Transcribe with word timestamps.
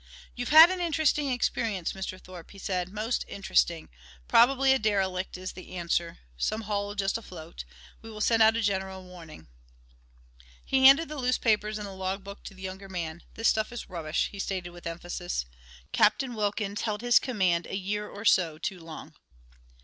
"You've 0.33 0.49
had 0.49 0.71
an 0.71 0.79
interesting 0.81 1.29
experience, 1.31 1.93
Mr. 1.93 2.19
Thorpe," 2.19 2.49
he 2.49 2.57
said. 2.57 2.89
"Most 2.89 3.23
interesting. 3.27 3.87
Probably 4.27 4.73
a 4.73 4.79
derelict 4.79 5.37
is 5.37 5.51
the 5.51 5.75
answer, 5.75 6.17
some 6.37 6.61
hull 6.61 6.95
just 6.95 7.19
afloat. 7.19 7.65
We 8.01 8.09
will 8.09 8.19
send 8.19 8.41
out 8.41 8.55
a 8.57 8.61
general 8.63 9.03
warning." 9.03 9.47
He 10.65 10.85
handed 10.87 11.07
the 11.07 11.19
loose 11.19 11.37
papers 11.37 11.77
and 11.77 11.85
the 11.85 11.91
log 11.93 12.23
book 12.23 12.41
to 12.45 12.55
the 12.55 12.63
younger 12.63 12.89
man. 12.89 13.21
"This 13.35 13.49
stuff 13.49 13.71
is 13.71 13.91
rubbish," 13.91 14.29
he 14.31 14.39
stated 14.39 14.71
with 14.71 14.87
emphasis. 14.87 15.45
"Captain 15.91 16.33
Wilkins 16.33 16.81
held 16.81 17.01
his 17.01 17.19
command 17.19 17.67
a 17.67 17.77
year 17.77 18.09
or 18.09 18.25
so 18.25 18.57
too 18.57 18.79
long." 18.79 19.13